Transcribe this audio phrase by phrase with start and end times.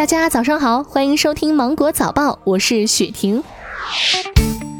[0.00, 3.44] 大家早上好，欢迎收听芒果早报，我是雪婷。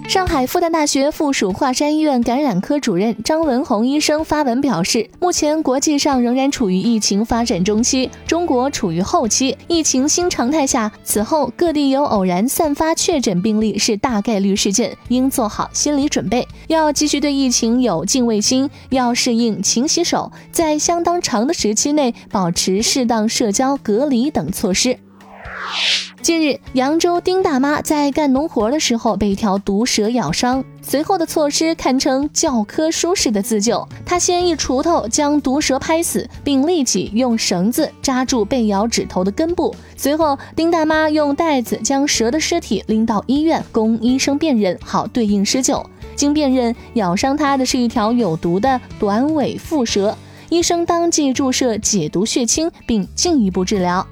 [0.09, 9.55] 上海复旦大学附属华山医院感染科主任张文宏医生发文表示，目前国际上仍然处于疫情发展中期，中国处于后期。
[9.69, 24.99] 疫情新常态下，此后各地有偶然散发确诊病例是大概率事件，应做好心理准备，要继续对疫情有敬畏心，要适应勤洗手，在相当长的时期内保持适当社交隔离等措施。
[26.23, 33.89] 近日，扬州丁大妈在干农活的时候被一条毒蛇咬伤，随后的措施堪称教科书式的自救。
[34.05, 39.75] 她先一锄头将毒蛇拍死，并立即用绳子扎住被咬指头的根部。
[39.97, 45.85] 随后，丁大妈用袋子将蛇的尸体拎到医院供医生辨认，好对应施救。
[46.15, 50.17] 经辨认，咬伤她的是一条有毒的短尾蝮蛇，
[50.51, 54.07] 医生当即注射解毒血清，并进一步治疗。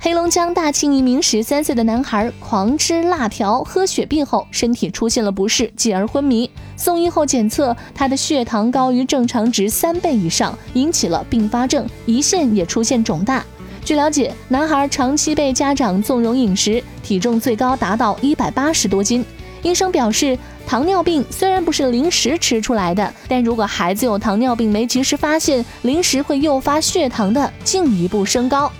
[0.00, 6.48] 黑龙江大庆一名十三岁的男孩狂吃辣条、喝雪碧后，身体出现了不适，继而昏迷。
[6.76, 13.44] 送医后检测，他的血糖高于正常值三倍以上，引起了并发症，胰腺也出现肿大。
[13.84, 19.24] 据了解，男孩长期被家长纵容饮食，体重最高达到一百八十多斤。
[19.64, 28.70] 医生表示，糖尿病虽然不是零食吃出来的，但如果孩子有糖尿病没及时发现，零食会诱发血糖的进一步升高。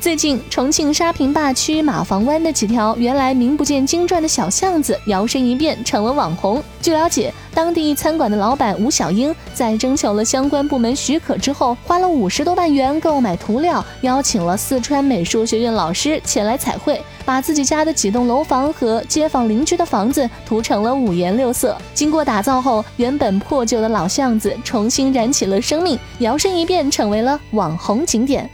[0.00, 6.62] 最近，重庆沙坪坝区马房湾的几条原来名不见经传的小巷子，摇身一变成了网红。
[6.80, 21.76] 据了解，当地餐馆的老板吴小英在征求了相关部门许可之后，花了五十多万元购买涂料，邀请了四川美术学院老师前来彩绘，把自己家的几栋楼房和街坊邻居的房子涂成了五颜六色。
[21.92, 28.48] 经过打造后，原本破旧的老巷子重新燃起了生命，摇身一变成为了网红景点。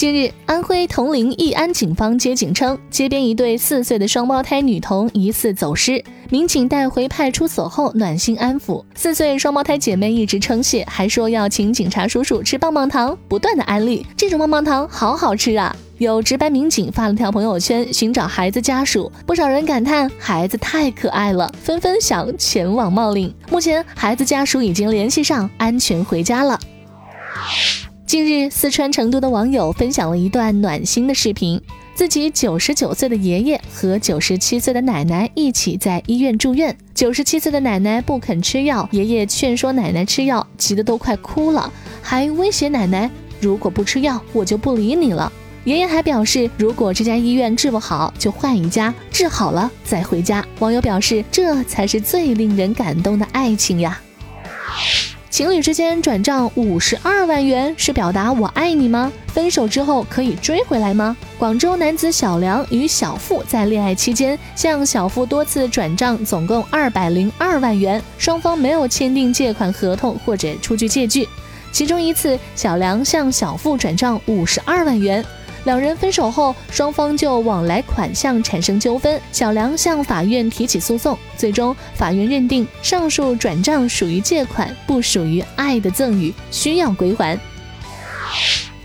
[0.00, 8.82] 近日，安徽铜陵义安警方接警称，街边一对四岁的双胞胎女童疑似走失，民警带回派出所后暖心安抚。
[8.94, 15.76] 四岁双胞胎姐妹一直称谢，还说要请警察叔叔吃棒棒糖，不断的安利这种棒棒糖好好吃啊。
[15.98, 23.34] 有值班民警发了条朋友圈寻找孩子家属，不少人感叹孩子太可爱了，纷纷想前往冒领。
[23.50, 26.58] 目前孩子家属已经联系上，安全回家了。
[28.10, 31.62] 近日，四川成都的网友分享了一段暖心的视频。
[31.94, 36.76] 自己九十九岁的爷爷和九十七岁的奶奶一起在医院住院。
[36.92, 41.72] 九十七岁的奶奶不肯吃药，爷爷劝说奶奶吃药，急得都快哭了，
[42.02, 43.08] 还威胁奶奶
[43.40, 45.32] ：“如果不吃药，我就不理你了。”
[45.62, 50.44] 爷爷还表示，如果这家医院治不好，就换一家，治好了再回家。
[50.58, 54.00] 网友表示，这才是最令人感动的爱情呀。
[55.30, 59.12] 情侣之间转账五十二万元是表达我爱你吗？
[59.28, 61.16] 分手之后可以追回来吗？
[61.38, 71.28] 广州男子小梁与小付在恋爱期间向小付多次转账，总共二百零二万元，双方没有签订借款合同或者出具借据。
[71.70, 75.24] 其中一次，小梁向小付转账五十二万元。
[75.64, 87.38] 两人分手后，双方就往来款项产生纠纷，小梁向法院提起诉讼，最终法院认定上述转账属于借款，不属于爱的赠与，需要归还。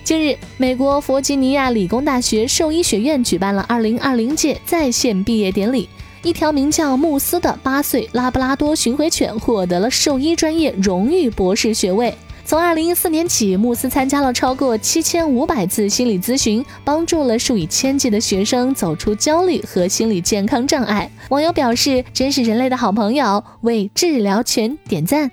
[0.03, 5.87] 近日，美国弗吉尼亚理工大学兽医学院举办了2020届在线毕业典礼，
[6.21, 12.13] 一条名叫慕斯的八岁拉布拉多巡回犬获得了兽医专业荣誉博士学位。
[12.45, 21.09] 从二零一四年起，慕斯参加了超过七千五百次心理咨询，帮助了数以千计的学生走出焦虑和心理健康障碍。
[21.29, 25.31] 网友表示：“真是人类的好朋友，为治疗犬点赞。”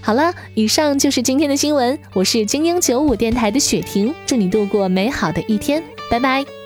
[0.00, 1.98] 好了，以上就是今天的新闻。
[2.14, 6.61] 我是精英九五电台的雪婷，祝你度过美好的一天，拜拜。